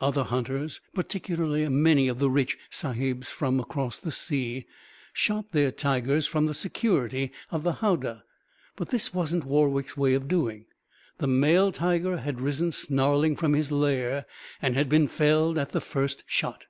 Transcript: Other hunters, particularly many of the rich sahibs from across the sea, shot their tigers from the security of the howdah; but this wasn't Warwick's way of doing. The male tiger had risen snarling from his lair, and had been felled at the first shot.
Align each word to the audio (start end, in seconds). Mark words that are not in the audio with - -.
Other 0.00 0.24
hunters, 0.24 0.80
particularly 0.92 1.68
many 1.68 2.08
of 2.08 2.18
the 2.18 2.28
rich 2.28 2.58
sahibs 2.68 3.28
from 3.28 3.60
across 3.60 3.98
the 4.00 4.10
sea, 4.10 4.66
shot 5.12 5.52
their 5.52 5.70
tigers 5.70 6.26
from 6.26 6.46
the 6.46 6.52
security 6.52 7.30
of 7.52 7.62
the 7.62 7.74
howdah; 7.74 8.24
but 8.74 8.88
this 8.88 9.14
wasn't 9.14 9.44
Warwick's 9.44 9.96
way 9.96 10.14
of 10.14 10.26
doing. 10.26 10.66
The 11.18 11.28
male 11.28 11.70
tiger 11.70 12.16
had 12.16 12.40
risen 12.40 12.72
snarling 12.72 13.36
from 13.36 13.52
his 13.52 13.70
lair, 13.70 14.26
and 14.60 14.74
had 14.74 14.88
been 14.88 15.06
felled 15.06 15.58
at 15.58 15.70
the 15.70 15.80
first 15.80 16.24
shot. 16.26 16.64